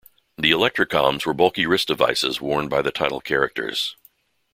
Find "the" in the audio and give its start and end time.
0.35-0.49, 2.81-2.89